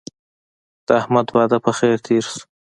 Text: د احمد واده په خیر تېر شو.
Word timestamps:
د 0.85 0.87
احمد 1.01 1.27
واده 1.35 1.57
په 1.65 1.71
خیر 1.77 1.97
تېر 2.05 2.23
شو. 2.31 2.41